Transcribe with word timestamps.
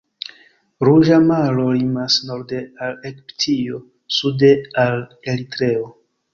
Ruĝa 0.87 1.19
Maro 1.25 1.65
limas 1.81 2.17
norde 2.31 2.63
al 2.87 2.97
Egiptio, 3.11 3.85
sude 4.19 4.53
al 4.89 5.01
Eritreo. 5.37 5.89